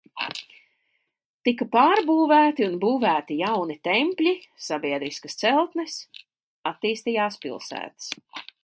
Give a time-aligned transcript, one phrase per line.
[1.49, 4.35] Tika pārbūvēti un būvēti jauni tempļi,
[4.71, 6.03] sabiedriskas celtnes,
[6.73, 8.13] attīstījās pilsētas.